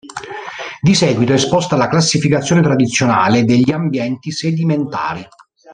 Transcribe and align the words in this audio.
Di 0.81 0.95
seguito 0.95 1.33
è 1.33 1.35
esposta 1.35 1.75
la 1.75 1.87
classificazione 1.87 2.63
tradizionale 2.63 3.43
degli 3.43 3.71
ambienti 3.71 4.31
sedimentari. 4.31 5.21